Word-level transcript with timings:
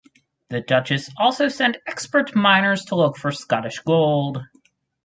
The 0.49 0.61
Duchess 0.61 1.11
also 1.15 1.47
sent 1.47 1.77
expert 1.85 2.35
miners 2.35 2.85
to 2.85 2.95
look 2.95 3.17
for 3.17 3.31
Scottish 3.31 3.81
gold. 3.81 4.41